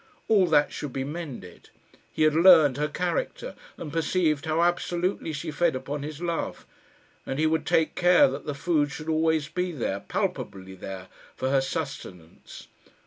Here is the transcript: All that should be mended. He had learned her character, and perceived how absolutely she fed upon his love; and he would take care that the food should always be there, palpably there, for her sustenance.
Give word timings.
All 0.27 0.47
that 0.47 0.73
should 0.73 0.91
be 0.93 1.03
mended. 1.03 1.69
He 2.11 2.23
had 2.23 2.33
learned 2.33 2.77
her 2.77 2.87
character, 2.87 3.53
and 3.77 3.93
perceived 3.93 4.45
how 4.45 4.63
absolutely 4.63 5.31
she 5.31 5.51
fed 5.51 5.75
upon 5.75 6.01
his 6.01 6.19
love; 6.19 6.65
and 7.23 7.37
he 7.37 7.45
would 7.45 7.67
take 7.67 7.93
care 7.93 8.27
that 8.27 8.47
the 8.47 8.55
food 8.55 8.91
should 8.91 9.09
always 9.09 9.47
be 9.47 9.71
there, 9.71 9.99
palpably 9.99 10.73
there, 10.73 11.07
for 11.35 11.51
her 11.51 11.61
sustenance. 11.61 12.67